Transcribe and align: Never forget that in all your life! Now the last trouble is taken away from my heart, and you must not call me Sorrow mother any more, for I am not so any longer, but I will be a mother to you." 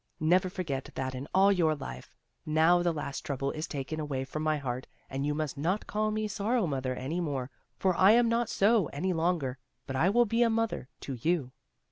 Never 0.19 0.49
forget 0.49 0.89
that 0.95 1.13
in 1.13 1.27
all 1.31 1.51
your 1.51 1.75
life! 1.75 2.15
Now 2.43 2.81
the 2.81 2.91
last 2.91 3.21
trouble 3.21 3.51
is 3.51 3.67
taken 3.67 3.99
away 3.99 4.25
from 4.25 4.41
my 4.41 4.57
heart, 4.57 4.87
and 5.11 5.27
you 5.27 5.35
must 5.35 5.59
not 5.59 5.85
call 5.85 6.09
me 6.09 6.27
Sorrow 6.27 6.65
mother 6.65 6.95
any 6.95 7.19
more, 7.19 7.51
for 7.77 7.93
I 7.95 8.13
am 8.13 8.27
not 8.27 8.49
so 8.49 8.87
any 8.87 9.13
longer, 9.13 9.59
but 9.85 9.95
I 9.95 10.09
will 10.09 10.25
be 10.25 10.41
a 10.41 10.49
mother 10.49 10.89
to 11.01 11.19
you." 11.21 11.51